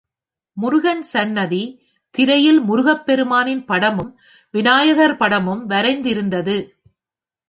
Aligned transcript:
முருகன் 0.57 1.01
சன்னதி, 1.01 1.63
திரையில் 2.15 2.61
முருகப்பெருமானின் 2.61 3.65
படமும், 3.65 4.11
விநாயகர் 4.53 5.17
படமும் 5.17 5.69
வரைந்திருந்தது. 5.69 6.57